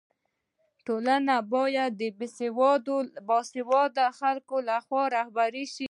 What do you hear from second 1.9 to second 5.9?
د باسواده خلکو لخوا رهبري سي.